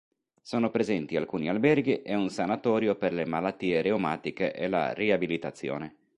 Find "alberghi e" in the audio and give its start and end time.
1.47-2.15